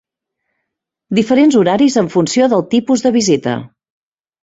[1.19, 3.59] Diferents horaris en funció del tipus de visita.